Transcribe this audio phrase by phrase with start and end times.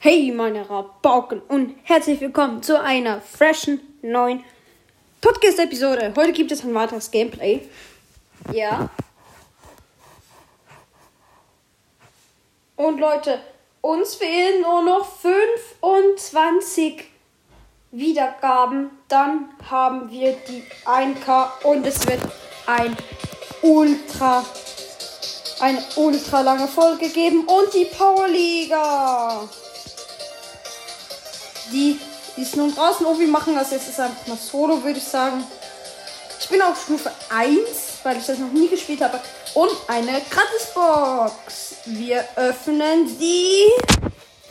[0.00, 4.44] Hey meine Rabauken und herzlich willkommen zu einer freshen neuen
[5.20, 6.12] Podcast-Episode.
[6.16, 7.68] Heute gibt es ein weiteres Gameplay.
[8.52, 8.90] Ja.
[12.76, 13.40] Und Leute,
[13.80, 17.02] uns fehlen nur noch 25
[17.90, 18.90] Wiedergaben.
[19.08, 22.20] Dann haben wir die 1K und es wird
[22.68, 22.96] ein
[23.62, 24.44] ultra
[25.58, 29.48] eine ultra lange Folge geben und die Powerliga.
[31.72, 31.98] Die,
[32.36, 33.04] die ist nun draußen.
[33.06, 35.44] Oh, wir machen das jetzt einfach mal solo, würde ich sagen.
[36.40, 37.58] Ich bin auf Stufe 1,
[38.04, 39.20] weil ich das noch nie gespielt habe.
[39.54, 41.76] Und eine Gratisbox.
[41.86, 43.64] Wir öffnen die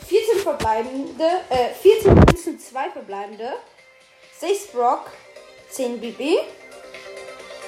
[0.06, 3.52] 14 verbleibende, äh, 14 Münzen, 2 verbleibende.
[4.38, 5.10] 6 Brock,
[5.70, 6.38] 10 BB.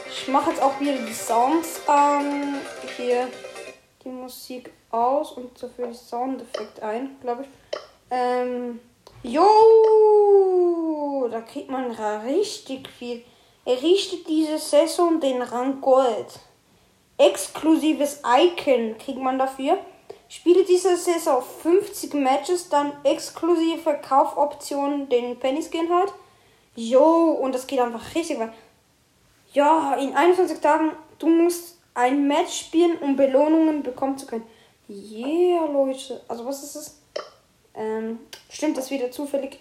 [0.08, 2.60] Ich mache jetzt auch wieder die Sounds an.
[2.96, 3.28] Hier
[4.04, 7.48] die Musik aus und dafür die Soundeffekt ein, glaube ich.
[8.10, 8.80] Ähm,
[9.22, 9.48] jo,
[11.30, 13.24] da kriegt man richtig viel.
[13.64, 16.40] Er richtet diese Saison den Rang Gold.
[17.18, 19.78] Exklusives Icon kriegt man dafür.
[20.28, 26.12] Spiele diese Saison 50 Matches, dann exklusive Kaufoptionen, den Penny Skin hat.
[26.76, 28.52] Jo, und das geht einfach richtig weit.
[29.52, 34.46] Ja, in 21 Tagen, du musst ein Match spielen, um Belohnungen bekommen zu können.
[34.88, 36.22] Yeah, Leute.
[36.28, 36.99] Also, was ist das?
[37.74, 38.18] Ähm,
[38.50, 39.60] stimmt das wieder zufällig?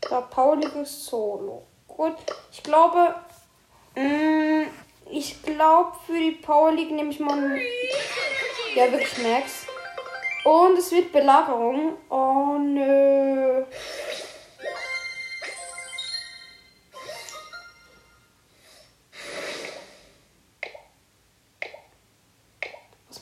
[0.00, 1.64] Da Pauliges Solo.
[1.86, 2.14] Gut,
[2.50, 3.14] ich glaube,
[3.94, 4.66] mh, mm,
[5.10, 7.58] ich glaube für die Power League nehme ich mal
[8.74, 9.66] ja wirklich Max.
[10.44, 11.98] Und es wird Belagerung.
[12.08, 13.64] Oh nö.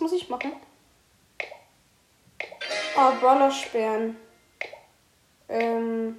[0.07, 0.53] Muss ich machen?
[2.97, 4.17] Ah, Brawler sperren.
[5.49, 6.17] Ähm.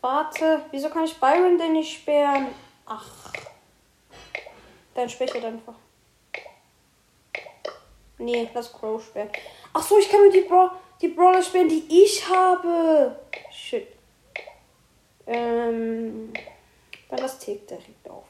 [0.00, 2.48] Warte, wieso kann ich Byron denn nicht sperren?
[2.86, 3.32] Ach.
[4.94, 5.74] Dann sperre ich einfach.
[8.18, 9.30] Nee, lass Crow sperren.
[9.72, 13.20] Ach so, ich kann mir die, Bra die Brawler sperren, die ich habe.
[13.52, 13.99] Shit.
[15.26, 16.32] Ähm.
[17.08, 18.24] Dann lass Tick direkt auf.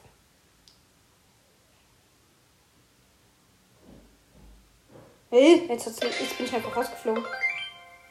[5.29, 7.23] Hey, jetzt, jetzt bin ich einfach rausgeflogen.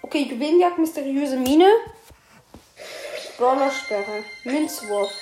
[0.03, 1.69] Okay, Juwelenjagd, mysteriöse Mine.
[3.37, 4.25] Brawler-Sperre.
[4.45, 5.13] Münzwurf.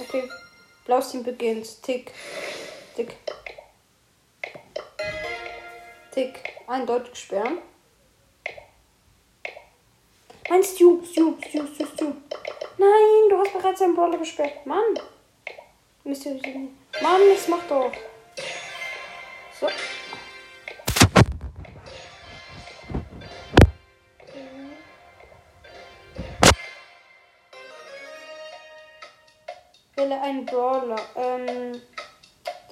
[0.00, 0.28] Okay.
[0.84, 1.82] Blaues Team beginnt.
[1.82, 2.12] Tick.
[2.96, 3.16] Tick.
[6.12, 6.38] Tick.
[6.66, 7.58] Eindeutig sperren.
[10.48, 12.14] Nein, Stu, Stu, Stu, Stu, Stu.
[12.82, 14.66] Nein, du hast bereits einen Brawler gesperrt.
[14.66, 14.98] Mann.
[17.00, 17.92] Mann, das macht doch.
[19.60, 19.68] So.
[29.94, 31.80] Wähle einen Brawler, ähm,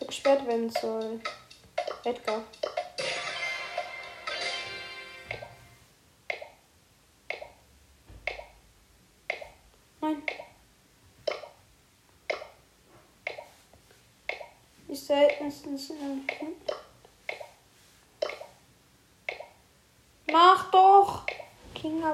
[0.01, 1.21] der gesperrt werden soll.
[2.03, 2.43] Edgar.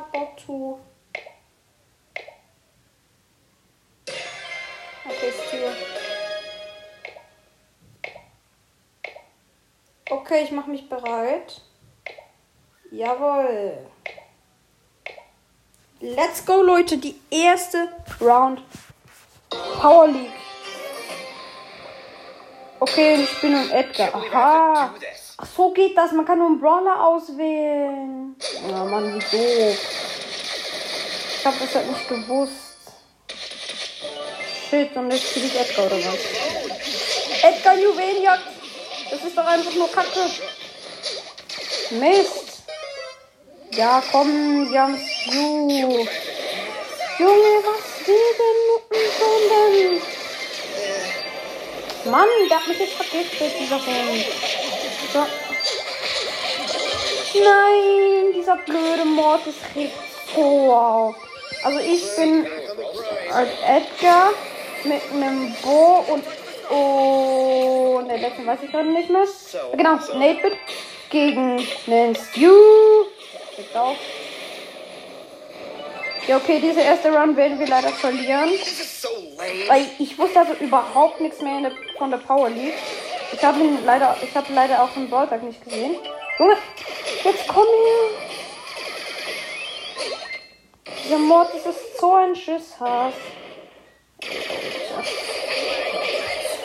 [0.07, 0.79] Kinga Bottu.
[10.09, 11.61] Okay, ich mache mich bereit.
[12.91, 13.79] Jawohl.
[16.01, 16.99] Let's go, Leute.
[16.99, 17.89] Die erste
[18.21, 18.63] Round
[19.81, 20.33] Power League.
[22.79, 24.15] Okay, ich bin um Edgar.
[24.15, 24.95] Aha.
[25.39, 26.13] Ach, so geht das.
[26.13, 28.37] Man kann nur einen Brawler auswählen.
[28.69, 30.06] Ja, Mann, wie doof.
[31.47, 32.53] Ich hab das halt nicht gewusst.
[34.69, 36.19] Shit, und jetzt spiele ich Edgar oder was?
[37.41, 38.43] Edgar Juwelenjagd.
[39.13, 40.29] Das ist doch einfach nur Kacke.
[41.91, 42.65] Mist.
[43.71, 45.69] Ja, komm, Jans, du.
[45.71, 46.09] Junge,
[47.63, 48.61] was will denn
[49.17, 50.03] schon denn?
[52.11, 54.27] Mann, der hat mich jetzt vergiftet, dieser Hund.
[55.13, 55.21] So.
[57.39, 59.61] Nein, dieser blöde Mord ist
[60.37, 61.26] auf.
[61.67, 62.47] Also ich bin
[63.33, 64.31] als Edgar
[64.85, 66.23] mit einem Bo und
[66.69, 69.25] und der letzte weiß ich gerade nicht mehr.
[69.73, 70.53] Genau, Nate
[71.11, 72.53] gegen einen Stew.
[73.57, 73.97] Jetzt auf.
[76.29, 78.51] Ja, okay, diese erste Run werden wir leider verlieren.
[79.67, 82.75] Weil ich wusste also überhaupt nichts mehr der, von der Power League.
[83.33, 85.97] Ich habe ihn leider, ich habe leider auch den Balltag nicht gesehen.
[86.39, 86.57] Junge,
[87.25, 88.26] jetzt komm her.
[91.07, 93.15] Dieser Mord, das ist so ein Schisshass.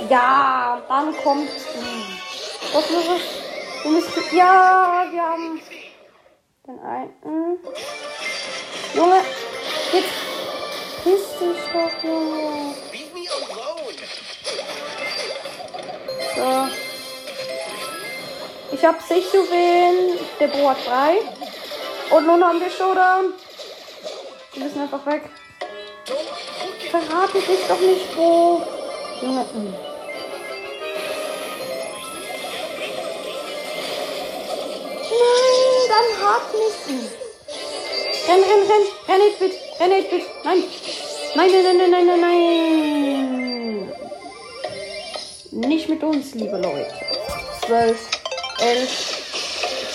[0.09, 1.47] Ja, dann kommt.
[1.47, 2.17] hm,
[2.73, 3.21] Was muss es?
[3.83, 4.09] Du musst.
[4.31, 5.61] Ja, wir haben
[6.65, 7.59] den einen.
[8.95, 9.21] Junge,
[9.93, 10.09] jetzt
[11.03, 12.73] piss dich doch, Junge.
[12.91, 13.99] Leave me alone.
[16.35, 16.67] So.
[18.75, 21.19] Ich habe 6 Juwelen, der Bo hat 3.
[22.15, 23.33] Und nun haben wir Showdown.
[24.53, 25.24] Wir müssen einfach weg.
[26.89, 28.62] Verrate dich doch nicht, Bo.
[29.21, 29.75] Junge, mm.
[35.09, 37.12] Nein, dann hart nicht.
[38.27, 38.86] Renn, renn, renn.
[39.07, 39.53] Renn, 8-Bit.
[39.80, 40.25] Renn, 8-Bit.
[40.44, 40.63] Nein.
[41.36, 43.92] Nein, nein, nein, nein, nein, nein, nein.
[45.69, 46.94] Nicht mit uns, liebe Leute.
[47.68, 47.98] 12,
[48.59, 48.89] 11,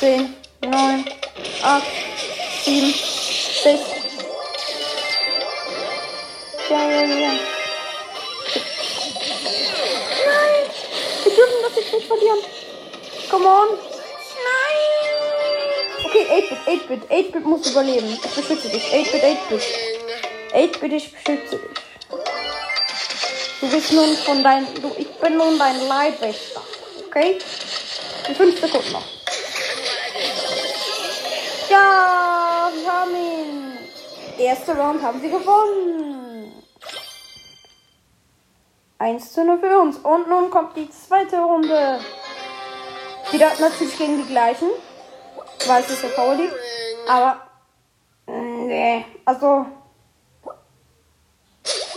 [0.00, 1.04] 10, 9,
[1.62, 1.82] 8,
[2.64, 2.94] 7,
[6.68, 7.32] Ja, ja, ja.
[10.26, 10.64] Nein!
[11.22, 12.38] Wir dürfen das jetzt nicht verlieren.
[13.30, 13.68] Come on.
[14.48, 14.76] Nein!
[16.06, 17.02] Okay, 8-Bit, 8-Bit.
[17.10, 18.18] 8-Bit muss überleben.
[18.24, 18.84] Ich beschütze dich.
[18.84, 19.62] 8-Bit, 8-Bit.
[20.54, 21.86] 8-Bit, ich beschütze dich.
[23.60, 24.66] Du bist nun von dein.
[24.82, 26.62] Du, ich bin nun dein Leibwächter.
[27.06, 27.38] Okay?
[28.28, 29.06] In 5 Sekunden noch.
[31.70, 33.78] Ja, wir haben ihn.
[34.38, 36.25] Erste Round haben sie gewonnen.
[38.98, 39.98] 1 zu 0 für uns.
[39.98, 42.00] Und nun kommt die zweite Runde.
[43.30, 44.68] Wieder natürlich gegen die gleichen.
[45.66, 46.54] Weil es ist ja Power League.
[47.08, 47.40] Aber.
[48.26, 49.04] mm, Nee.
[49.24, 49.66] Also.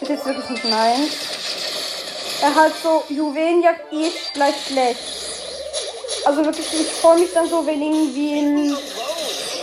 [0.02, 1.12] Ist jetzt wirklich nicht meins.
[2.42, 5.00] Er hat so Juwelenjagd ist gleich schlecht.
[6.26, 8.78] Also wirklich, ich freue mich dann so, wenn irgendwie ein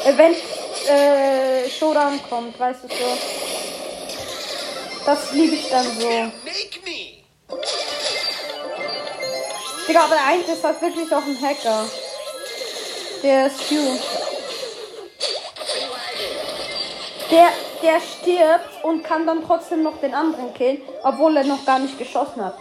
[0.04, 0.36] Event
[0.88, 3.18] äh, Showdown kommt, weißt du so.
[5.06, 6.08] Das liebe ich dann so.
[9.88, 11.84] Digga, aber der eine ist halt wirklich auch ein Hacker.
[13.22, 13.98] Der Stu.
[17.30, 17.48] Der,
[17.82, 21.98] der stirbt und kann dann trotzdem noch den anderen killen, obwohl er noch gar nicht
[21.98, 22.56] geschossen hat.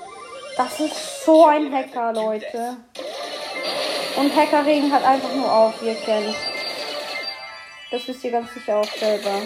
[0.58, 2.78] Das ist so ein Hacker, Leute.
[4.16, 6.36] Und Hacker regen halt einfach nur auf, ihr kennt.
[7.92, 9.42] Das wisst ihr ganz sicher auch selber.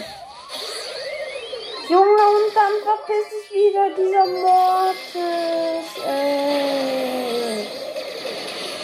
[1.89, 5.87] Junge, und dann verpiss sich wieder dieser Mortis.
[6.05, 7.28] Ey.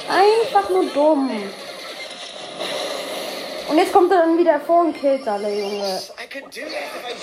[0.07, 1.31] Einfach nur dumm.
[3.68, 6.02] Und jetzt kommt er dann wieder vor und killt alle, Junge.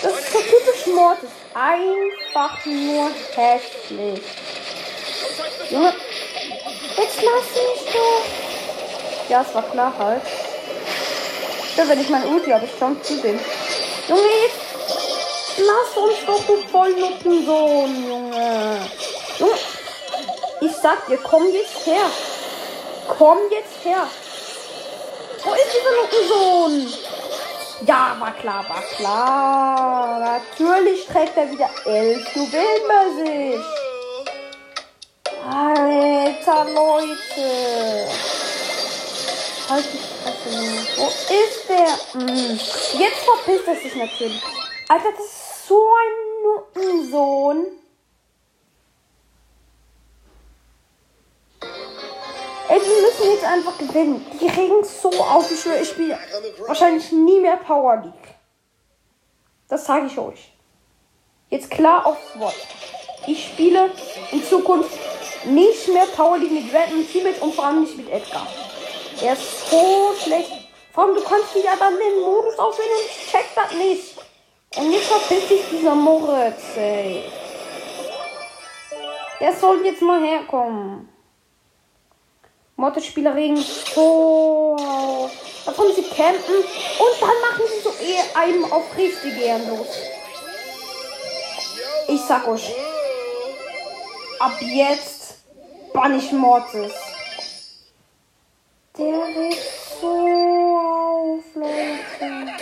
[0.03, 1.29] Das ist so typisch Mortis.
[1.55, 4.23] Einfach nur hässlich.
[5.71, 5.95] Junge,
[6.97, 8.25] jetzt lass mich doch.
[9.29, 10.23] Ja, es war klar halt.
[11.77, 13.39] Ja, wenn ich mein Ulti habe, ich jump zu dem.
[14.09, 18.89] Junge, jetzt lass uns doch, du Vollluppensohn, Junge.
[19.39, 19.55] Junge,
[20.61, 22.11] ich sag dir, komm jetzt her.
[23.09, 24.07] Komm jetzt her.
[25.45, 26.93] Wo ist dieser Luppensohn?
[27.87, 30.21] Ja, war klar, war klar.
[30.21, 33.61] Natürlich trägt er wieder elf Juwelen bei sich.
[35.45, 38.09] Alter, Leute.
[39.69, 40.53] Halt die Fresse.
[40.97, 42.21] Wo ist der?
[42.21, 42.61] Hm.
[43.01, 44.43] Jetzt verpisst er sich natürlich.
[44.89, 47.82] Alter, das ist so ein Nuttensohn.
[52.73, 54.25] Ey, wir müssen jetzt einfach gewinnen.
[54.41, 55.51] Die regen so auf.
[55.51, 56.19] Ich schwöre, ich spiele
[56.67, 58.35] wahrscheinlich nie mehr Power League.
[59.69, 60.55] Das sage ich euch.
[61.51, 62.57] Jetzt klar aufs Wort.
[63.27, 63.91] Ich spiele
[64.31, 64.91] in Zukunft
[65.45, 68.47] nicht mehr Power League mit random Teammates und vor allem nicht mit Edgar.
[69.21, 70.53] Er ist so schlecht.
[70.95, 74.17] Vor allem, du kannst wieder dann den Modus auswählen und ich check das nicht.
[74.79, 77.25] Und jetzt verpisst sich dieser Moritz, ey.
[79.41, 81.12] Der soll jetzt mal herkommen.
[83.95, 85.31] So auf.
[85.65, 89.87] Da kommen sie campen und dann machen sie so eh einem auf richtig ehrenlos.
[92.09, 92.75] Ich sag euch,
[94.41, 95.37] ab jetzt
[95.93, 96.93] bann ich Mortis.
[98.99, 99.63] Der regt
[100.01, 102.53] so auf, Leute.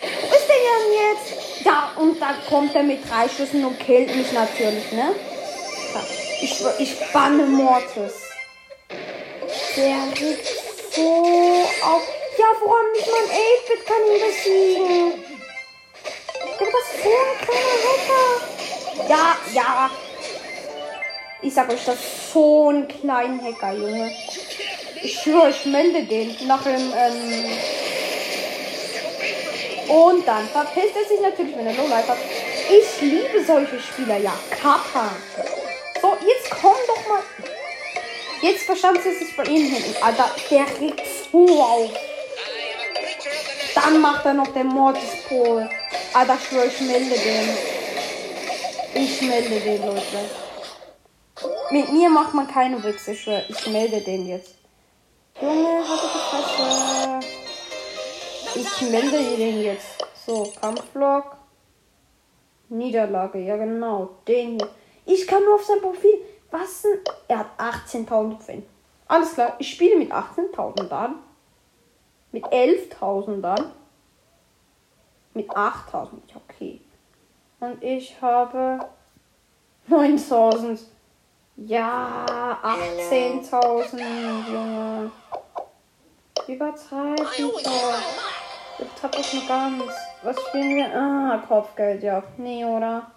[0.00, 1.64] Wo ist der denn jetzt?
[1.64, 5.14] Ja, und dann kommt er mit drei Schüssen und killt mich natürlich, ne?
[6.40, 8.31] Ich, ich banne Mortis.
[9.76, 10.48] Der regt
[10.94, 12.02] so auf.
[12.38, 15.24] Ja, vor allem nicht mein 8-Bit kann ihn besiegen.
[17.02, 19.08] so ein kleiner Hacker.
[19.08, 19.90] Ja, ja.
[21.40, 24.10] Ich sag euch, das ist so ein kleiner Hacker, Junge.
[25.02, 27.50] Ich schwöre, ich melde den nach dem, ähm
[29.88, 32.18] Und dann verpisst er sich natürlich, wenn er Lowlife hat.
[32.70, 34.32] Ich liebe solche Spieler, ja.
[34.50, 35.10] Kappa.
[36.00, 37.22] So, jetzt komm doch mal.
[38.42, 40.02] Jetzt verstand sie sich bei ihm hinten.
[40.02, 41.90] Alter, der regt so auf.
[43.74, 45.70] Dann macht er noch den Mortis-Pol.
[46.12, 47.56] Alter, ich schwöre, ich melde den.
[48.94, 50.02] Ich melde den, Leute.
[51.70, 53.44] Mit mir macht man keine Witze, ich schwöre.
[53.48, 54.56] Ich melde den jetzt.
[55.40, 57.20] Junge, hatte die Fresse.
[58.56, 60.04] Ich melde den jetzt.
[60.26, 61.36] So, Kampfblock.
[62.68, 64.10] Niederlage, ja genau.
[64.26, 64.68] Den hier.
[65.06, 66.18] Ich kann nur auf sein Profil.
[66.52, 66.98] Was denn?
[67.28, 68.62] Er hat 18.000 Trophäen.
[69.08, 71.16] Alles klar, ich spiele mit 18.000 dann.
[72.30, 73.72] Mit 11.000 dann.
[75.34, 76.10] Mit 8.000.
[76.34, 76.80] Okay.
[77.60, 78.86] Und ich habe
[79.90, 80.78] 9.000.
[81.56, 83.98] Ja, 18.000,
[84.52, 85.10] Junge.
[86.48, 87.98] Übertreib ich doch.
[88.78, 89.84] Jetzt hab ich nur ganz.
[90.22, 90.94] Was spielen wir?
[90.94, 92.22] Ah, Kopfgeld, ja.
[92.36, 93.10] Nee, oder?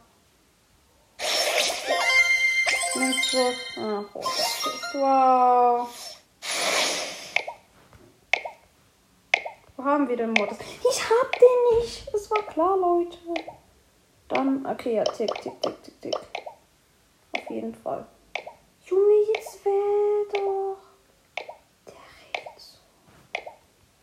[2.97, 3.53] Nimmst du?
[3.81, 4.05] Ah,
[4.93, 5.89] wow.
[9.75, 10.57] Wo haben wir den Modus?
[10.61, 12.13] Ich hab den nicht.
[12.13, 13.17] Das war klar, Leute.
[14.29, 16.15] Dann, okay, ja, tick, tick, tick, tick, tick.
[17.33, 18.05] Auf jeden Fall.
[18.85, 20.77] Junge, jetzt wähl doch.
[21.87, 22.77] Der redet so.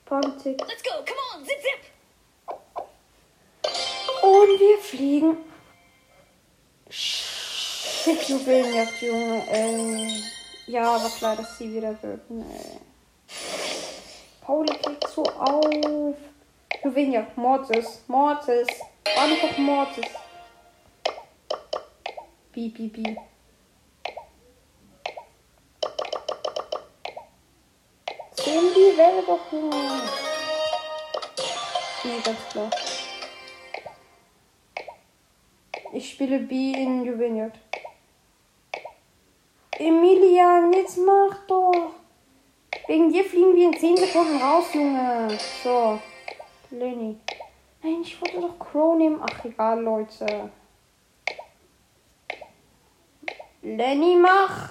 [0.05, 0.61] Politik.
[0.69, 0.91] Let's go.
[0.91, 1.45] Come on.
[1.47, 1.81] Zip, zip.
[4.23, 5.37] Und wir fliegen.
[8.03, 9.47] Shit, Juwelenjagd, Junge.
[9.49, 10.25] Ey.
[10.67, 12.29] Ja, aber klar, dass sie wieder wird.
[12.29, 12.81] Nee.
[14.41, 16.17] Pauli kriegt so auf.
[16.83, 18.03] Juwelenjagd, Mortis.
[18.09, 18.67] Mortis.
[19.17, 20.07] Einfach Mortis.
[22.53, 23.17] Bi, bi, bi.
[28.35, 29.73] Sehen die nur.
[32.03, 32.71] Nee, ganz klar.
[35.93, 37.62] Ich spiele B in Juventud.
[39.83, 41.95] Emilian, jetzt mach doch.
[42.87, 45.37] Wegen dir fliegen wir in 10 Sekunden raus, Junge.
[45.63, 45.99] So.
[46.71, 47.19] Lenny.
[47.83, 49.21] Nein, ich wollte doch Crow nehmen.
[49.21, 50.51] Ach, egal, Leute.
[53.63, 54.71] Lenny, mach.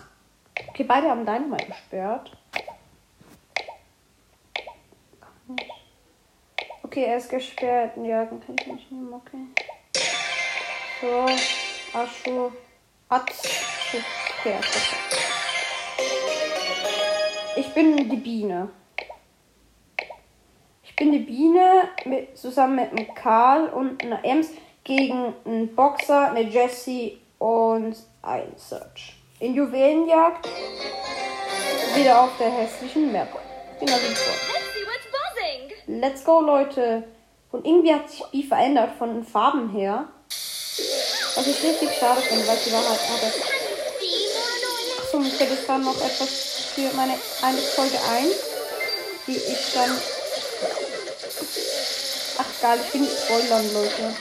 [0.69, 2.31] Okay, beide haben deine mal gesperrt.
[6.83, 7.97] Okay, er ist gesperrt.
[7.97, 9.13] Ja, dann kann ich nicht nehmen.
[9.13, 9.45] Okay.
[11.01, 11.97] So.
[11.97, 12.51] Aschu.
[13.09, 13.41] Atz.
[14.43, 14.57] Okay.
[17.55, 18.69] Ich bin die Biene.
[20.83, 24.49] Ich bin die Biene mit, zusammen mit einem Karl und einer Ems
[24.83, 29.15] gegen einen Boxer, eine Jessie und ein Search.
[29.39, 30.47] In Juwelenjagd
[31.95, 33.29] wieder auf der hässlichen Map.
[33.79, 34.33] Genau wie vor.
[35.87, 37.03] Let's go, Leute.
[37.51, 40.07] Und irgendwie hat sich B verändert von den Farben her.
[41.35, 43.25] Was ich richtig schade finde, weil sie war halt hatte.
[43.25, 43.50] Achso,
[45.19, 46.29] mir fällt jetzt dann noch etwas
[46.73, 48.27] für meine eine Folge ein,
[49.27, 49.97] die ich dann.
[52.37, 54.15] Ach geil, ich nicht spoilern, Leute.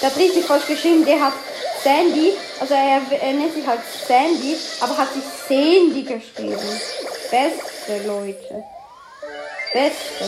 [0.00, 1.34] Der hat richtig falsch geschrieben, der hat
[1.82, 6.80] Sandy, also er, er nennt sich halt Sandy, aber hat sich Sandy geschrieben.
[7.30, 8.64] Beste Leute.
[9.72, 10.24] Beste.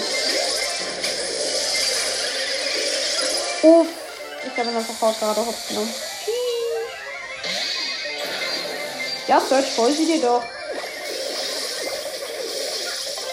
[3.62, 3.86] Uff.
[4.44, 6.15] Ich habe das sofort gerade hops.
[9.28, 9.66] Ja, Search,
[9.96, 10.42] sie dir doch.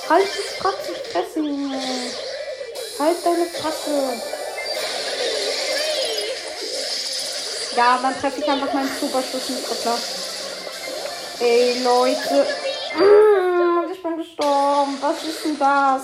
[0.10, 1.80] Halt die Fresse, Fresse, Junge.
[3.00, 4.22] Halt deine Fresse.
[7.76, 10.00] Ja, dann treffe ich einfach meinen Superschuss so klar.
[11.40, 12.48] Ey, Leute.
[13.92, 14.98] Ich bin gestorben.
[15.00, 16.02] Was ist denn das?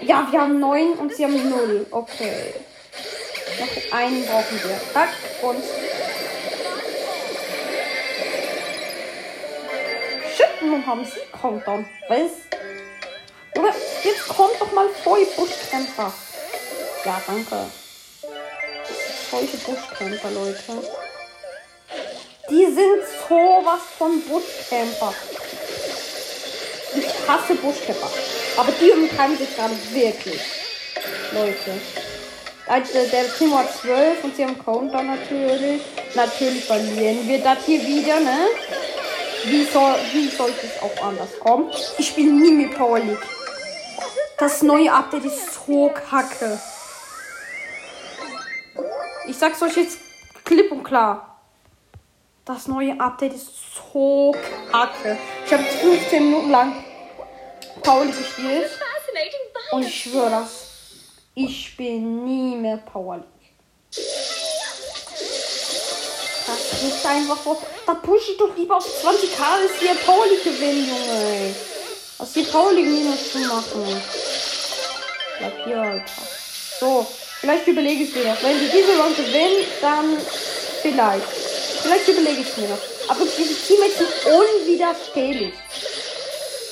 [0.00, 1.86] Ja, wir haben neun und sie haben null.
[1.90, 2.54] Okay.
[3.60, 4.80] Noch einen brauchen wir.
[4.92, 5.10] Zack.
[5.42, 5.62] Und.
[10.72, 11.84] Nun haben sie Countdown.
[12.08, 12.30] Was?
[13.54, 16.10] Junge, jetzt kommt doch mal vor, ihr Buschkämpfer.
[17.04, 17.66] Ja, danke.
[19.30, 20.88] Solche Buschkämpfer, Leute.
[22.48, 25.12] Die sind sowas von Buschkämpfer.
[26.94, 28.10] Ich hasse Buschkämpfer.
[28.56, 30.40] Aber die umtreiben sich gerade wirklich.
[31.34, 31.80] Leute.
[32.66, 35.82] Also der Timo hat 12 und sie haben Countdown natürlich.
[36.14, 38.46] Natürlich verlieren wir das hier wieder, ne?
[39.44, 41.70] Wie soll, wie soll es auch anders kommen?
[41.98, 43.18] Ich spiele nie mit Power League.
[44.38, 46.60] Das neue Update ist so kacke.
[49.26, 49.98] Ich sag's euch jetzt
[50.44, 51.40] klipp und klar.
[52.44, 53.50] Das neue Update ist
[53.92, 54.34] so
[54.70, 55.18] kacke.
[55.46, 56.84] Ich habe 15 Minuten lang
[57.82, 58.66] Pauli gespielt.
[58.66, 59.40] Fascinating
[59.72, 60.68] Und ich schwöre das.
[61.34, 63.31] Ich spiele nie mehr Power League.
[66.80, 67.60] Ist einfach so.
[67.86, 71.24] Da push ich doch lieber auf 20k, als hier League gewinnen, Junge.
[71.24, 71.54] ey.
[72.18, 74.02] Aus die Power League Minus zu machen.
[75.38, 76.04] Bleib hier, Alter.
[76.80, 77.06] So,
[77.40, 78.42] vielleicht überlege ich mir noch.
[78.42, 80.18] Wenn wir diese Round gewinnen, dann
[80.82, 81.26] vielleicht.
[81.82, 82.78] Vielleicht überlege ich mir noch.
[83.08, 85.54] Aber diese Teammates sind unwiderstehlich.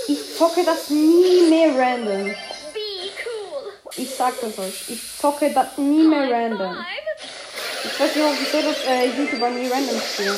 [0.09, 2.35] Ich zocke das nie mehr random.
[3.97, 4.89] Ich sag das euch.
[4.89, 6.77] Ich zocke das nie mehr random.
[7.83, 10.37] Ich weiß nicht, wieso das äh, YouTuber nie random spielen.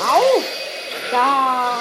[0.00, 0.42] Au!
[1.12, 1.80] Ja.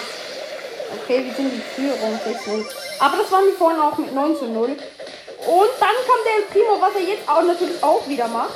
[1.01, 2.19] Okay, wir sind in Führung.
[2.25, 2.65] 6-0.
[2.99, 4.69] Aber das waren wir vorhin auch mit 9 zu 0.
[4.69, 8.53] Und dann kam der Primo, was er jetzt auch natürlich auch wieder macht.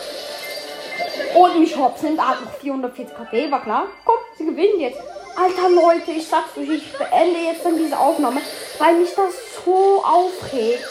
[1.34, 2.20] Und mich hops nimmt.
[2.20, 3.88] Ah, noch 440 KP, war klar.
[4.03, 5.00] Komm, sie gewinnen jetzt.
[5.36, 8.41] Alter Leute, ich sag's euch, ich beende jetzt dann diese Aufnahme,
[8.79, 10.84] weil mich das so aufregt.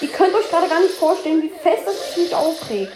[0.00, 2.92] Ihr könnt euch gerade gar nicht vorstellen, wie fest das mich aufregt.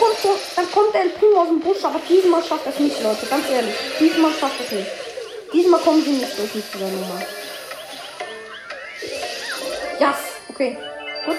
[0.00, 3.02] Kommt, so, dann kommt der El Primo aus dem Busch, aber diesmal schafft es nicht,
[3.02, 3.26] Leute.
[3.26, 3.74] Ganz ehrlich.
[3.98, 4.90] Diesmal schafft es nicht.
[5.52, 7.20] Diesmal kommen sie nicht durch mit dieser Nummer.
[9.98, 10.16] Yes,
[10.48, 10.78] okay.
[11.26, 11.36] Gut.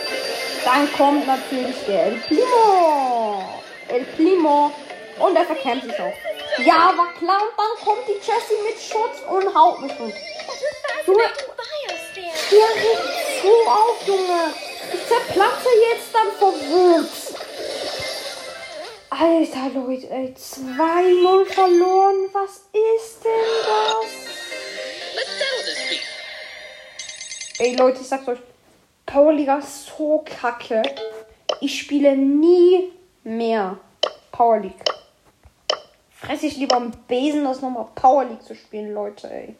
[0.63, 3.43] Dann kommt natürlich der El Primo.
[3.87, 4.71] El Primo.
[5.19, 6.13] Und er verkämpft sich auch.
[6.59, 7.41] Ja, war klar.
[7.41, 10.13] Und dann kommt die Jessie mit Schutz und haut mich bias
[12.13, 12.31] there.
[12.51, 14.53] der regt so auf, Junge.
[14.93, 17.20] Ich zerplatze jetzt dann vor Wut.
[19.13, 22.29] Alter Leute, ey, 2-0 verloren.
[22.31, 23.31] Was ist denn
[23.65, 24.09] das?
[27.59, 28.39] Ey Leute, ich sag's euch.
[29.05, 30.81] Powerliga ist so kacke.
[31.59, 32.93] Ich spiele nie
[33.25, 33.77] mehr
[34.31, 34.85] Power League.
[36.11, 39.55] Fress ich lieber einen Besen, als nochmal Power League zu spielen, Leute, ey.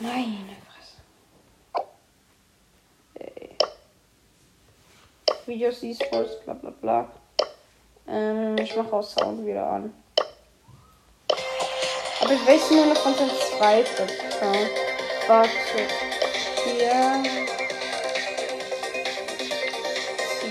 [0.00, 1.86] Meine Fresse.
[3.14, 3.56] Ey.
[5.46, 7.08] Videos, E-Sports, bla bla bla.
[8.06, 9.94] Ähm, ich mache auch Sound wieder an.
[12.20, 14.70] Aber ich weiß nur noch von dem zweiten Account.
[15.26, 15.50] Warte.
[16.64, 17.22] Hier.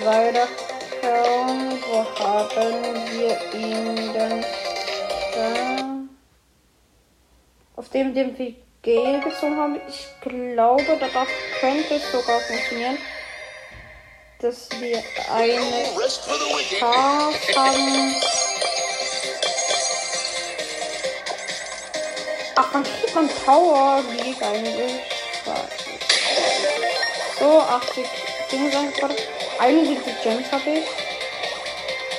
[0.01, 1.83] Zweiter Account.
[1.87, 4.45] Wo haben wir ihn denn?
[5.33, 5.99] Da.
[7.75, 9.81] Auf dem, den wir G gezogen haben.
[9.87, 11.29] Ich glaube, darauf
[11.61, 12.97] könnte es sogar funktionieren.
[14.43, 15.01] Dass wir
[15.33, 15.55] eine.
[16.77, 18.15] Chance haben.
[22.55, 25.01] Ach, man kriegt man Power League eigentlich.
[27.39, 28.05] So, 80
[28.51, 29.15] Dinge sind gerade.
[29.59, 30.85] 71 Gems habe ich.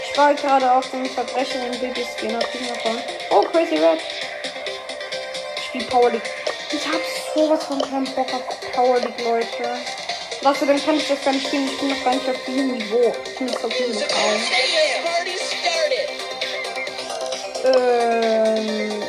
[0.08, 3.02] Ich war gerade auf dem Verbrechen in Baby Skin auf diesem davon.
[3.32, 4.00] Oh, Crazy Red.
[5.58, 6.30] Ich spiele Power League.
[6.72, 7.02] Ich hab
[7.34, 9.78] sowas von keinen Bock auf Power League, Leute.
[10.44, 10.52] Dann
[10.84, 11.66] kann ich das gar nicht spielen.
[11.66, 13.14] Ich bin noch gar nicht auf diesem Niveau.
[13.24, 14.04] Ich bin jetzt auf diesem Niveau.
[17.64, 19.02] Ähm,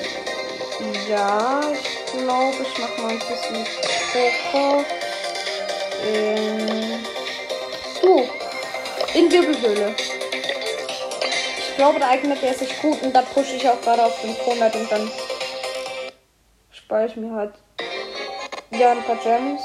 [1.10, 3.68] ja, ich glaube, ich mache mal ein bisschen
[4.14, 4.86] Poker.
[6.08, 7.06] Ähm,
[8.02, 8.30] du,
[9.14, 9.94] in Wirbelhöhle.
[11.58, 14.74] Ich glaube, der eignet der sich gut und da pushe ich auch gerade auf 500
[14.74, 15.12] und dann
[16.72, 17.54] spare ich mir halt
[18.72, 19.62] ja ein paar Gems.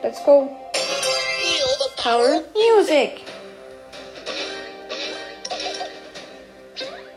[0.00, 0.48] Let's go.
[2.06, 3.20] Power Music.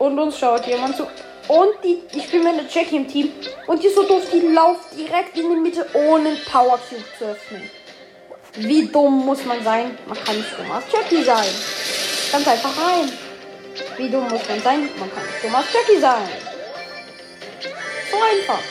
[0.00, 1.04] Und uns schaut jemand zu.
[1.46, 3.30] Und die, ich bin mit der Jackie im Team.
[3.68, 7.24] Und die ist so doof, die lauft direkt in die Mitte, ohne Power Cube zu
[7.24, 7.70] öffnen.
[8.54, 9.96] Wie dumm muss man sein?
[10.08, 11.54] Man kann nicht dumm als Jackie sein.
[12.32, 13.12] Ganz einfach rein.
[13.96, 14.88] Wie dumm muss man sein?
[14.98, 16.28] Man kann nicht dumm als Jackie sein.
[18.10, 18.64] So einfach.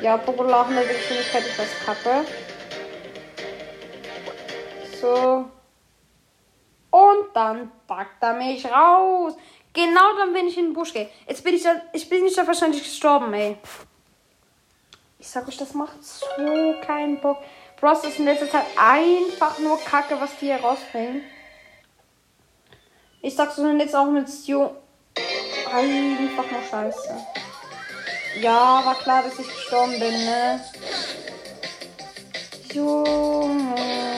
[0.00, 2.24] Ja, popular in der Geschwindigkeit ist das kacke.
[5.00, 5.44] So.
[6.90, 9.34] Und dann packt er mich raus.
[9.72, 11.10] Genau dann bin ich in den Busch gehe.
[11.28, 13.58] Jetzt bin ich dann, ich bin nicht da wahrscheinlich gestorben, ey.
[15.18, 17.38] Ich sag euch, das macht so keinen Bock.
[17.78, 21.22] Bros ist in letzter Zeit einfach nur Kacke, was die hier rausbringen.
[23.20, 24.70] Ich sag's so jetzt auch mit Stu.
[25.70, 27.26] Einfach nur Scheiße.
[28.40, 30.64] Ja, war klar, dass ich gestorben bin, ne?
[32.72, 34.15] Junge.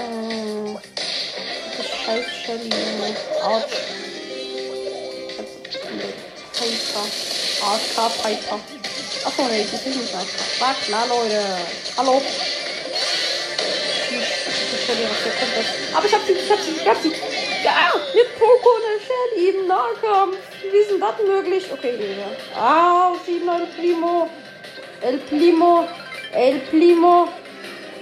[2.49, 2.71] Shelly.
[3.45, 3.77] Autsch.
[6.55, 7.05] Piper.
[8.23, 8.61] Piper.
[9.27, 10.61] Achso, nee, das ist nicht AFK.
[10.61, 11.45] War klar, Leute.
[11.99, 12.23] Hallo.
[15.95, 17.13] Aber ich hab sie, ich hab sie, ich hab sie.
[17.63, 20.39] Ja, mit Poco und der Shelly im Nahkampf.
[20.63, 21.65] Wie ist denn das möglich?
[21.71, 22.31] Okay, Digga.
[22.57, 24.31] Ah, schieben El Primo.
[25.03, 25.87] El Primo.
[26.33, 27.29] El Primo.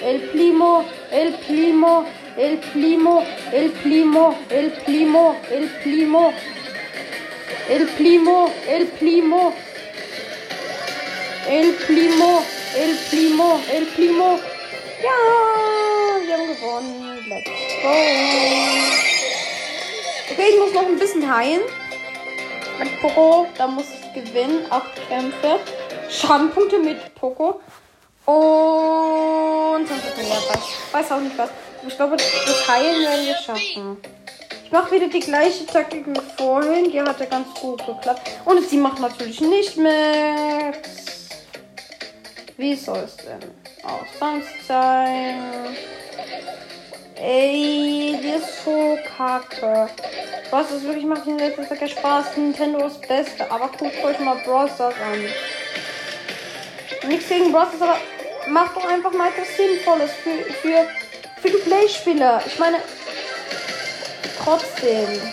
[0.01, 0.21] El Primo.
[0.21, 0.85] El Primo.
[1.11, 2.07] El Primo.
[2.37, 3.25] El Primo.
[3.51, 4.37] El Primo.
[4.51, 5.37] El Primo.
[5.51, 6.33] El Primo.
[7.69, 8.53] El Primo.
[8.69, 9.55] El Primo.
[11.49, 13.61] El Primo.
[13.73, 14.39] El Primo.
[15.03, 15.19] Ja,
[16.25, 17.29] wir haben gewonnen.
[17.29, 17.51] Let's
[17.83, 17.89] go.
[20.33, 21.63] Okay, ich muss noch ein bisschen heilen.
[22.79, 24.67] Mit Poco, da muss ich gewinnen.
[24.69, 25.59] Acht Kämpfe.
[26.11, 27.61] Schadenpunkte mit Poco.
[28.27, 30.93] Und sonst ja was.
[30.93, 31.49] Weiß auch nicht was.
[31.87, 33.97] Ich glaube, das Heilen werden wir schaffen.
[34.65, 36.91] Ich mache wieder die gleiche Taktik wie vorhin.
[36.91, 38.29] Die hat ja ganz gut geklappt.
[38.45, 39.95] Und sie macht natürlich nicht mit.
[42.57, 43.39] Wie soll es denn
[44.19, 45.77] sonst sein?
[47.15, 49.89] Ey, die ist so kacke.
[50.51, 52.37] Was ist wirklich macht in letzter Zeit Spaß.
[52.37, 53.51] Nintendo ist Beste.
[53.51, 55.25] Aber guckt euch mal Brawl an.
[57.09, 57.99] Nichts gegen Brawl aber
[58.49, 60.87] macht doch einfach mal etwas Sinnvolles für, für
[61.47, 62.43] Free-to-Play-Spieler.
[62.45, 62.79] Ich meine,
[64.43, 65.33] trotzdem.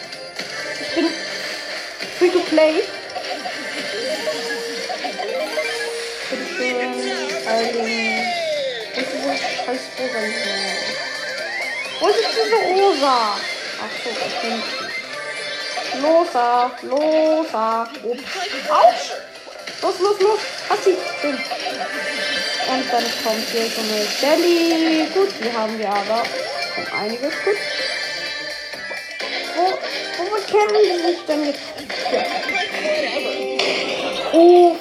[0.80, 1.08] Ich bin
[2.19, 2.84] Free-to-Play.
[6.30, 6.93] Bitteschön.
[7.47, 8.26] Eiling.
[8.93, 9.80] Wo ist diese scheiß?
[11.99, 13.17] Wo ist jetzt diese Rosa?
[13.82, 14.84] Ach so, da hinten.
[16.04, 17.89] Loser, loser.
[18.04, 18.23] Ups.
[18.69, 19.10] Autsch!
[19.82, 20.39] Los, los, los.
[20.69, 20.95] Hast sie.
[22.69, 25.08] Und dann kommt hier so eine Shelly.
[25.13, 26.23] Gut, die haben wir aber
[26.78, 27.58] um einiges gut.
[29.56, 29.65] Wo,
[30.23, 31.62] wo kennen die sich denn jetzt?
[34.34, 34.76] Oh,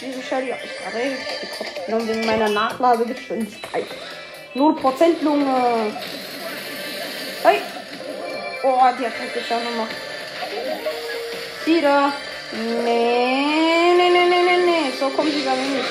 [0.00, 1.16] diese Shelly habe ich gerade
[1.56, 3.86] Kopf genommen wegen meiner Nachladegeschwindigkeit.
[4.54, 5.92] 0% Lunge.
[7.42, 7.58] Hey.
[8.62, 9.90] Oh, die hat richtig schon gemacht.
[11.64, 12.12] Wieder.
[12.52, 14.92] Nee, nee, nee, nee, nee, nee.
[15.00, 15.84] So kommt mir nicht.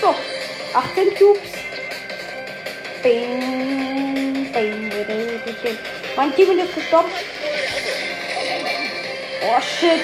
[0.00, 0.14] So,
[0.74, 1.52] 18 Cubes.
[3.02, 5.78] Bing, bing, bing.
[6.16, 7.10] Mein Team ist gestoppt.
[9.42, 10.02] Oh shit.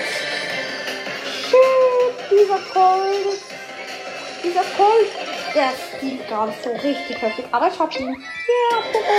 [1.45, 3.41] Shit, dieser Colt.
[4.43, 5.09] Dieser Colt.
[5.55, 7.45] Der spielt gerade so richtig heftig.
[7.51, 8.09] Aber ich hab ihn.
[8.09, 9.15] Yeah, Poco.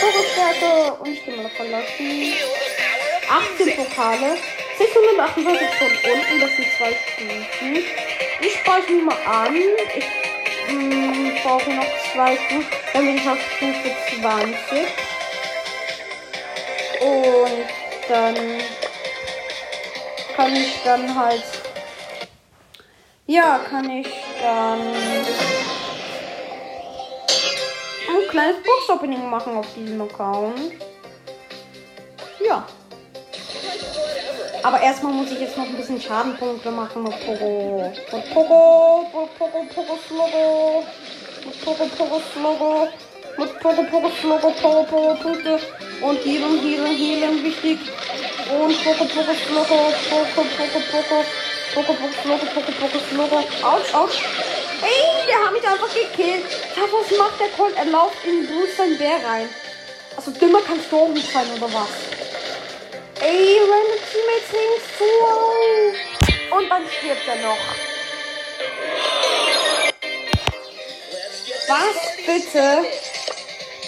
[0.00, 0.92] Poco Stärke.
[1.00, 2.34] Und ich geh mal davon lassen.
[3.56, 4.36] 18 Pokale.
[4.78, 6.40] 648 von unten.
[6.40, 8.29] Das sind zwei Stufen.
[8.40, 9.54] Ich speichere mich mal an.
[9.94, 12.66] Ich mm, brauche noch zwei Stufen.
[12.92, 14.86] Dann bin ich auf Stufe 20.
[17.00, 17.66] Und
[18.08, 18.34] dann
[20.36, 21.44] kann ich dann halt.
[23.26, 24.08] Ja, kann ich
[24.42, 24.80] dann
[28.08, 30.72] ein kleines Box-Opening machen auf diesem Account.
[32.44, 32.66] Ja.
[34.62, 37.90] Aber erstmal muss ich jetzt noch ein bisschen Schadenpunkte machen mit Pogo.
[38.12, 39.06] Mit Pogo,
[39.38, 40.84] Pogo, Pogo, Slogo.
[41.46, 42.88] Mit Pogo, Pogo, Slogo.
[43.38, 45.58] Mit Pogo, Pogo, Slogo, Pogo, Pogo, Punkte.
[46.02, 47.78] Und Healen, Healen, Healen, wichtig.
[48.50, 49.78] Und Pogo, Pogo, Slogo,
[50.10, 51.24] Pogo, Pogo, Pogo.
[51.74, 53.36] Pogo, Pogo, Slogo, Pogo, Pogo, Slogo.
[53.62, 54.22] Autsch, autsch.
[54.82, 56.44] Ey, der hat mich einfach gekillt.
[56.76, 57.74] Ja, was macht der Colt?
[57.76, 59.48] Er lauft in Bruce sein Bär rein.
[60.16, 62.19] Also dümmer kannst du auch nicht sein, oder was?
[63.22, 65.04] Ey, meine Teammates nehmen zu.
[66.56, 67.58] Und dann stirbt er noch.
[71.68, 72.84] Was bitte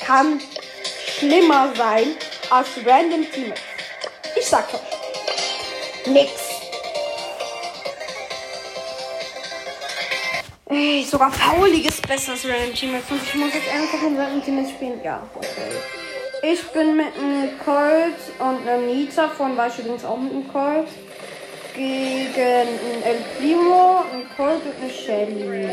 [0.04, 0.40] kann
[1.18, 2.14] schlimmer sein
[2.50, 3.62] als random Teammates?
[4.36, 6.06] Ich sag's euch.
[6.06, 6.32] Nix.
[10.68, 13.10] Ey, sogar Pauli ist besser als random Teammates.
[13.10, 15.00] Und ich muss jetzt einfach in random Teammates spielen.
[15.02, 16.01] Ja, okay.
[16.44, 20.52] Ich bin mit einem Colt und einer Nita von war ich übrigens auch mit einem
[20.52, 20.88] Colt.
[21.72, 25.68] Gegen einen El Primo, einen Colt und eine Shelly.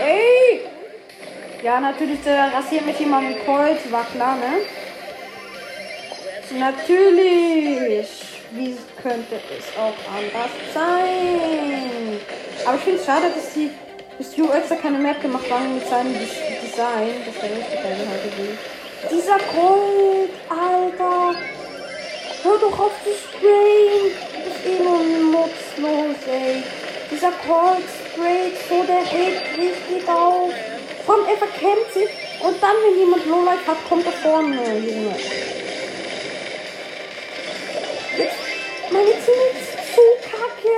[0.00, 0.60] Ey!
[1.60, 2.96] Ja, natürlich, der rasiert mit
[3.44, 4.60] Colt, war klar, ne?
[6.56, 8.08] Natürlich!
[8.52, 12.20] Wie könnte es auch anders sein?
[12.64, 13.70] Aber ich finde es schade, dass die
[14.18, 16.28] dass Stu extra keine Map gemacht haben mit seinem Des-
[16.62, 17.08] Design.
[17.26, 18.79] Das wäre richtig geil halt gewesen.
[19.08, 21.34] Dieser Colt, Alter!
[22.42, 24.12] Hör doch auf zu sprayen!
[24.44, 24.98] Bist eh nur
[25.32, 26.62] nutzlos, ey.
[27.10, 30.52] Dieser Colt sprayt so, der regt richtig auf.
[31.08, 32.10] Allem, er verkämpft sich
[32.42, 35.16] und dann, wenn jemand Lowlight hat, kommt er vorne, Junge.
[38.18, 38.36] Jetzt
[38.92, 40.76] Meine Teammates sind so kacke.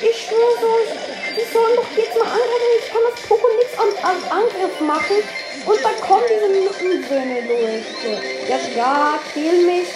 [0.00, 0.90] Ich schwöre euch,
[1.36, 2.78] die sollen doch jetzt mal angreifen.
[2.80, 5.39] Ich kann das Poko nichts an, an Angriff machen.
[5.66, 8.22] Und dann kommen diese Mückensöhne, Leute.
[8.48, 9.88] Ja, ja, kill mich.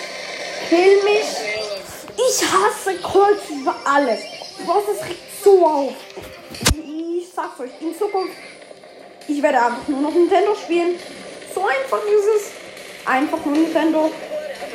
[0.68, 1.64] Kill mich.
[2.16, 4.20] Ich hasse Colts über alles.
[4.66, 5.92] Was, das regt so auf.
[6.86, 8.34] Ich sag's euch, in Zukunft,
[9.26, 10.98] ich werde einfach nur noch Nintendo spielen.
[11.54, 12.50] So einfach ist es.
[13.06, 14.10] Einfach nur Nintendo.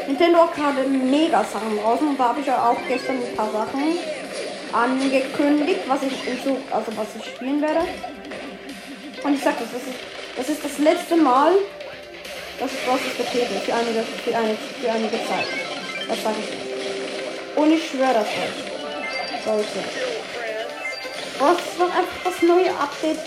[0.07, 3.51] Nintendo hat gerade mega Sachen draußen und da habe ich ja auch gestern ein paar
[3.51, 3.97] Sachen
[4.73, 7.81] angekündigt, was ich in Zug, also was ich spielen werde.
[9.23, 11.51] Und ich sag das, das ist das, ist das letzte Mal,
[12.59, 12.99] dass ich Bros.
[13.17, 15.47] vertrete für einige, für, eine, für einige Zeit.
[16.07, 17.57] Das sage ich.
[17.57, 19.45] Und ich schwöre das euch.
[19.45, 19.83] Leute.
[21.37, 21.57] Bros.
[21.77, 23.19] wird einfach das neue Update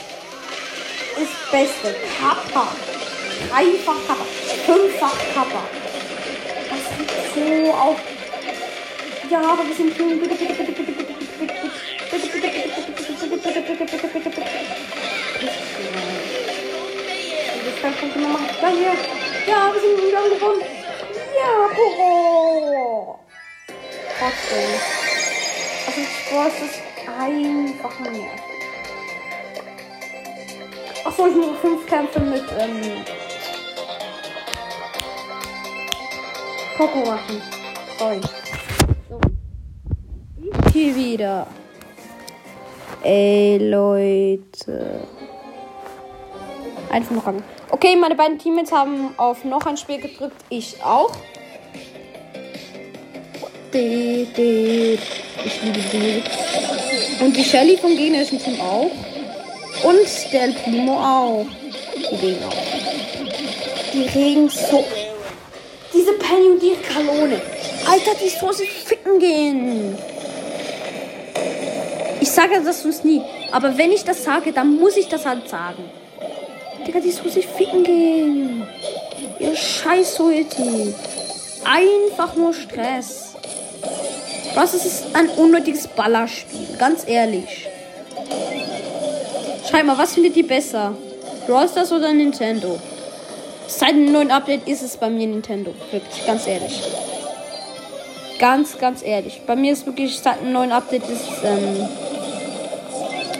[1.20, 1.94] ist beste.
[2.18, 2.68] Kappa.
[3.50, 4.24] Dreifach Kappa.
[4.64, 5.62] Fünffach Kappa.
[6.70, 8.00] Das liegt so auf.
[9.30, 10.42] Ja, aber wir sind bitte.
[17.82, 18.46] Das kann ich machen.
[18.62, 18.94] Ja, hier.
[19.44, 20.62] Ja, wir sind wieder gewonnen.
[21.36, 23.18] Ja, Poro.
[24.18, 24.70] Trotzdem.
[25.86, 26.80] Also, Sport ist
[27.18, 28.52] einfach nervig.
[31.04, 33.04] Achso, ich muss fünf Kämpfe mit, ähm,
[36.76, 37.42] Coco machen.
[37.98, 38.20] Sorry.
[39.08, 39.20] So.
[40.72, 41.48] Hier wieder.
[43.02, 45.00] Ey, Leute.
[46.88, 47.42] Einfach noch ran.
[47.72, 50.36] Okay, meine beiden Teammates haben auf noch ein Spiel gedrückt.
[50.50, 51.10] Ich auch.
[53.72, 54.98] Ich liebe
[55.90, 56.22] die.
[57.24, 58.90] Und die Shelly vom gegnerischen Team auch.
[59.82, 61.46] Und der El Primo auch.
[61.96, 62.54] Die regen auch.
[63.94, 64.84] Die regen so.
[65.94, 67.40] Diese Penny und die Kanone.
[67.90, 69.96] Alter, die so sich ficken gehen.
[72.20, 73.22] Ich sage das sonst nie.
[73.50, 75.90] Aber wenn ich das sage, dann muss ich das halt sagen.
[76.86, 78.66] Digga, die so sich ficken gehen.
[79.38, 80.94] Ihr scheiß Ulti.
[81.64, 83.34] Einfach nur Stress.
[84.54, 86.76] Was ist ein unnötiges Ballerspiel?
[86.78, 87.68] Ganz ehrlich.
[89.68, 90.94] Schreib mal, was findet ihr besser?
[91.46, 92.78] Brawl oder Nintendo?
[93.66, 95.72] Seit dem neuen Update ist es bei mir Nintendo.
[95.90, 96.82] Wirklich, ganz ehrlich.
[98.38, 99.40] Ganz, ganz ehrlich.
[99.46, 101.88] Bei mir ist wirklich seit dem neuen Update ist ähm,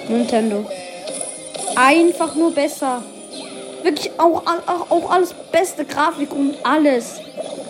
[0.09, 0.65] Nintendo.
[1.75, 3.03] Einfach nur besser.
[3.83, 7.21] Wirklich auch, auch, auch alles beste Grafik und alles.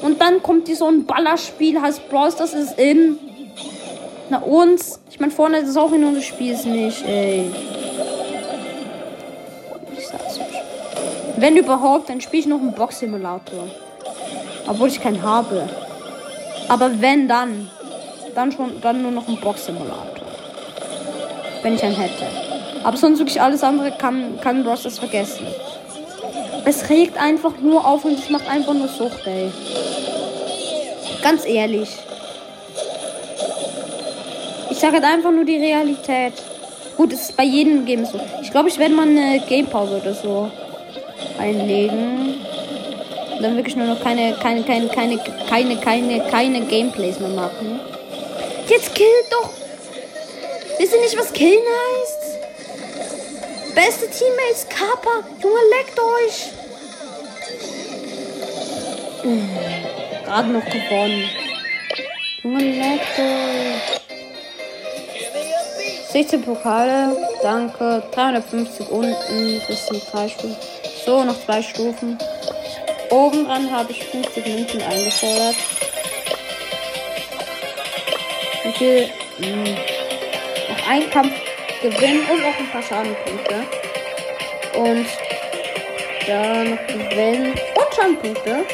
[0.03, 3.19] Und dann kommt die so ein Ballerspiel, heißt Bros, das ist in.
[4.29, 5.01] Na uns.
[5.11, 7.51] Ich meine, vorne ist es auch in unser Spiel ist nicht, ey.
[11.37, 13.69] Wenn überhaupt, dann spiele ich noch einen Box-Simulator.
[14.67, 15.69] Obwohl ich keinen habe.
[16.69, 17.71] Aber wenn dann,
[18.35, 20.27] dann schon, dann nur noch einen Box-Simulator.
[21.63, 22.27] Wenn ich einen hätte.
[22.85, 25.47] Aber sonst wirklich alles andere kann, kann Bros das vergessen.
[26.65, 29.51] Es regt einfach nur auf und es macht einfach nur Sucht, ey.
[31.23, 31.89] Ganz ehrlich.
[34.71, 36.35] Ich sage halt einfach nur die Realität.
[36.97, 38.21] Gut, es ist bei jedem Game so.
[38.43, 40.51] Ich glaube, ich werde mal eine Gamepause oder so
[41.39, 42.37] einlegen.
[43.37, 47.81] Und dann wirklich nur noch keine, keine, keine, keine, keine, keine, keine Gameplays mehr machen.
[48.69, 49.51] Jetzt killt doch!
[50.79, 52.22] Wisst ihr nicht, was killen heißt?
[53.75, 55.25] Beste Teammates, Kappa.
[55.43, 56.53] Junge, leckt euch.
[59.23, 59.49] Hm,
[60.25, 61.31] Gerade noch gewonnen.
[62.43, 64.03] Junge, leckt euch.
[66.13, 68.03] 16 Pokale, danke.
[68.13, 70.57] 350 unten, das sind drei Stufen.
[71.07, 72.19] So, noch zwei Stufen.
[73.09, 75.57] Oben dran habe ich 50 Münzen eingefordert.
[78.65, 79.09] Wie viel?
[79.39, 79.65] Hm.
[79.65, 81.33] Noch ein Kampf
[81.83, 83.67] gewinnen und noch ein paar Schadenpunkte.
[84.75, 85.07] Und
[86.27, 88.65] dann noch gewinnen und Schadenpunkte.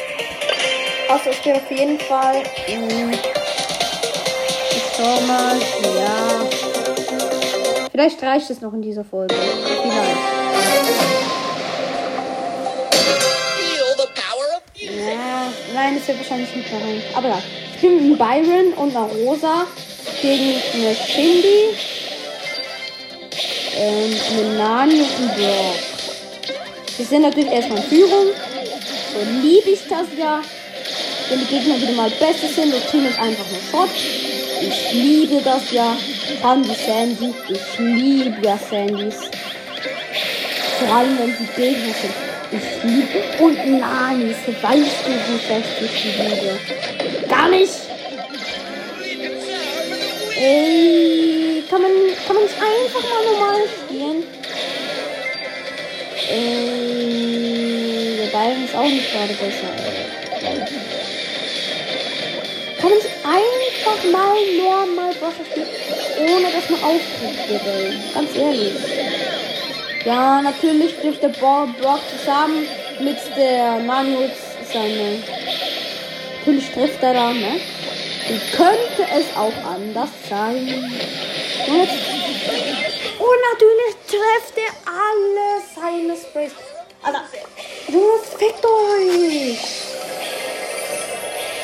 [1.09, 2.43] Also ich gehe auf jeden Fall.
[2.67, 3.11] Hm.
[3.11, 5.57] Ich schau mal.
[5.97, 6.49] Ja.
[7.91, 9.35] Vielleicht reicht es noch in dieser Folge.
[9.35, 10.39] Vielleicht.
[14.75, 17.01] Ja, nein, es wird wahrscheinlich nicht mehr rein.
[17.15, 17.41] Aber ja,
[17.75, 19.65] ich bin mit Byron und einer Rosa
[20.21, 21.75] gegen eine Cindy,
[23.79, 25.75] ähm, Nani und Brock.
[26.97, 28.27] Wir sind natürlich erstmal in Führung.
[29.13, 30.41] So liebe ich das ja.
[31.29, 33.89] Wenn die Gegner wieder mal besser sind, das Team ist einfach nur Shot.
[34.61, 35.95] Ich liebe das ja.
[36.43, 37.33] Haben die Sandy.
[37.47, 39.15] Ich liebe ja Sandys.
[40.79, 42.13] Vor allem, wenn sie Gegner sind.
[42.51, 43.43] Ich liebe.
[43.43, 44.37] Und Nanis.
[44.61, 46.59] Weißt du, wie fest ich die liebe?
[47.29, 47.89] Gar nicht.
[51.69, 51.91] kann man, kann man
[52.49, 54.23] nicht einfach mal normal spielen?
[56.29, 59.71] Äh, der Bayern ist auch nicht gerade besser.
[62.79, 65.67] Kann nicht einfach mal normal Broscher spielen,
[66.19, 67.93] ohne dass man aufkriegt, ey.
[68.13, 68.73] Ganz ehrlich.
[70.05, 72.67] Ja, natürlich durch der Bo Brock zusammen
[72.99, 74.29] mit der Nano
[74.71, 75.23] seine.
[76.39, 77.59] Natürlich trifft er da, ne?
[78.29, 80.67] Wie könnte es auch anders sein?
[81.67, 82.18] Und jetzt.
[83.51, 86.51] Natürlich trifft er alle seine Sprays.
[87.01, 87.23] Alter,
[87.87, 89.59] Junge, fickt euch!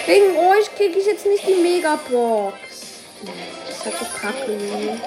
[0.06, 2.56] Wegen euch kriege ich jetzt nicht die Megabox.
[3.66, 5.02] Das ist halt so kacke, Junge.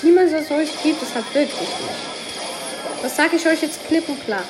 [0.00, 2.12] Teams es euch gibt, das hat wirklich nicht.
[3.02, 4.44] Das sage ich euch jetzt klipp und klar.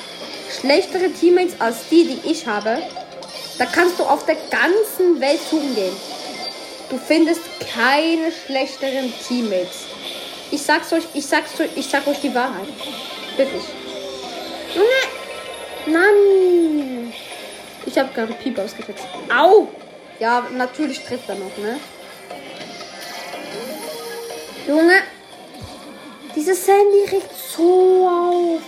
[0.59, 2.81] Schlechtere Teammates als die, die ich habe,
[3.57, 5.95] da kannst du auf der ganzen Welt suchen gehen.
[6.93, 7.41] Du findest
[7.73, 9.87] keine schlechteren Teammates.
[10.51, 12.67] Ich sag's euch, ich sag's euch, ich sag euch die Wahrheit.
[13.35, 13.63] Wirklich.
[14.75, 15.97] Junge!
[15.97, 17.11] Nein!
[17.87, 19.07] Ich habe gerade Piep ausgesetzt.
[19.35, 19.67] Au!
[20.19, 21.79] Ja, natürlich trifft er noch, ne?
[24.67, 25.01] Junge!
[26.35, 28.61] Dieses Sandy regt so auf.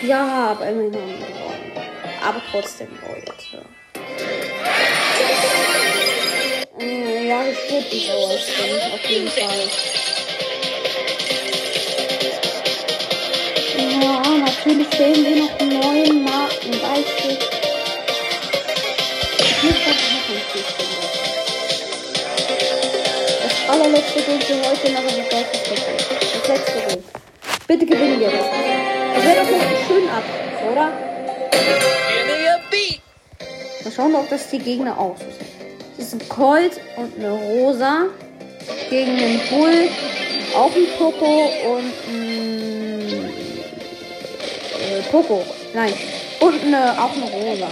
[0.00, 1.72] Ja, aber immerhin haben wir gewonnen.
[2.26, 2.88] Aber trotzdem.
[2.88, 3.60] Mm, Ja,
[7.48, 9.68] ich würde die Sauer stimmt, auf jeden Fall.
[13.78, 17.28] Ja, natürlich fehlen wir noch neun Marken, weißt du.
[19.38, 19.74] Ich muss
[23.42, 25.96] das allerletzte Game für heute, aber das letzte Game.
[26.32, 27.04] Das letzte Game.
[27.66, 28.46] Bitte gewinnen wir das.
[29.14, 30.24] Das wäre doch noch schön ab,
[30.72, 31.10] oder?
[33.90, 35.49] Mal schauen, ob das die Gegner auch so sind.
[36.10, 38.06] Ist ein Colt und eine Rosa
[38.88, 39.88] gegen einen Bull,
[40.56, 41.42] auch ein Poco
[41.72, 43.30] und ein
[44.80, 45.44] äh, Poco.
[45.72, 45.92] Nein,
[46.40, 47.68] und eine, auch eine Rosa.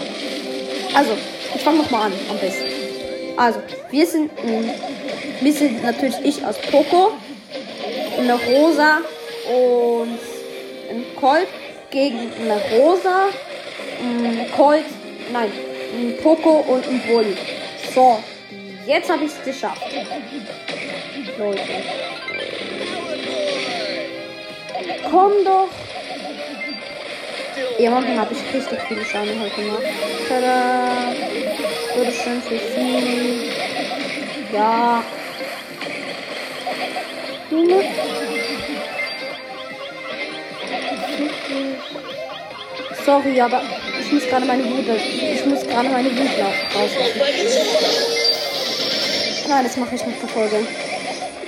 [0.95, 1.15] Also,
[1.53, 2.69] ich fange nochmal an, am besten.
[3.37, 3.59] Also,
[3.91, 4.71] wir sind, ähm,
[5.41, 7.15] wir sind natürlich ich als Poco,
[8.21, 8.99] eine Rosa
[9.49, 10.17] und
[10.91, 11.49] ein Colt
[11.91, 13.31] gegen eine Rosa,
[14.01, 14.85] ein Colt,
[15.33, 15.51] nein,
[15.99, 17.37] ein Poco und ein Bull.
[17.95, 18.23] So,
[18.87, 19.83] jetzt habe ich es geschafft.
[21.39, 21.61] Leute.
[25.11, 25.69] Komm doch.
[27.79, 29.83] Ja, manchmal habe ich richtig viele Scheine heute gemacht.
[30.29, 31.13] Tada.
[31.97, 33.51] Wurde schön für sie.
[34.53, 35.03] Ja.
[37.51, 37.85] Junge.
[43.09, 43.63] Sorry, aber
[43.99, 47.21] ich muss gerade meine Wut, ich muss gerade meine Wut la- rauslassen.
[49.49, 50.57] Nein, das mache ich nach der Folge.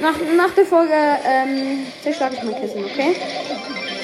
[0.01, 3.15] Nach, nach der Folge ähm, zerschlage ich mein Kissen, okay?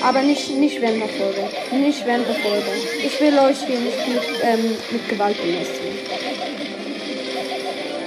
[0.02, 1.48] Aber nicht, nicht während der Folge.
[1.72, 2.66] Nicht während der Folge.
[3.02, 5.98] Ich will euch hier nicht mit, ähm, mit Gewalt belästigen.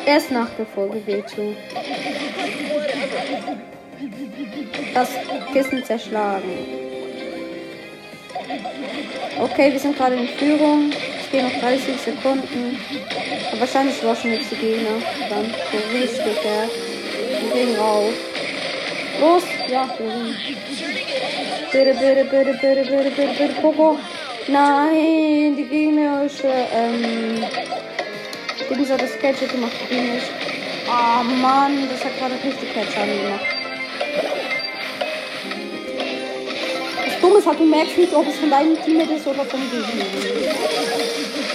[0.05, 1.57] Erst nach der Folge wehtun.
[4.93, 5.09] Das
[5.53, 6.88] Kissen zerschlagen.
[9.39, 10.91] Okay, wir sind gerade in Führung.
[10.91, 12.77] Es gehen noch 30 Sekunden.
[13.51, 15.01] Aber wahrscheinlich waschen jetzt die Gegner.
[15.29, 16.67] Dann so richtig, ja.
[17.41, 18.13] Wir gehen raus.
[19.19, 19.43] Los!
[19.69, 20.35] Ja, wir sind.
[21.71, 23.99] Bitte, bitte, bitte, bitte, bitte, bitte, bitte, Poco.
[24.47, 27.45] Nein, die gegnerische, ähm,
[28.89, 30.31] Dings hat das Gadget gemacht, die nicht.
[30.89, 33.58] Ah, Mann, das hat gerade richtig Headschaden gemacht.
[37.29, 39.59] Das Dumme ist halt, du merkst nicht, ob es von deinem Teammate ist oder von
[39.69, 40.05] Gegner.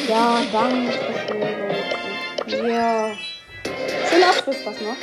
[0.09, 1.41] Ja, danke schön,
[2.47, 2.69] Leute.
[2.69, 3.11] Ja.
[4.09, 4.97] Schöner Abschluss, was noch?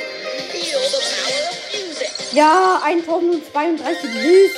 [2.32, 4.52] Ja, 1032 bis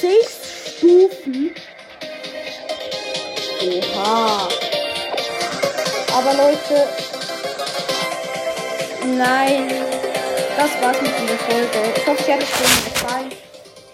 [0.00, 1.54] 6 Stufen.
[3.60, 4.48] Oha.
[6.16, 6.88] Aber Leute,
[9.14, 9.68] nein,
[10.56, 11.92] das war's mit dieser Folge.
[11.96, 13.31] Ich hoffe, es hat euch gefallen.